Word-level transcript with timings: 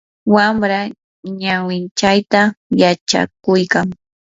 wamra 0.33 0.79
ñawinchayta 1.39 2.41
yachakuykan. 2.81 3.87